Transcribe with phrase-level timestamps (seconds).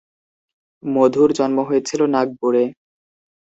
[0.83, 2.63] মধুর জন্ম হয়েছিলো নাগপুরে।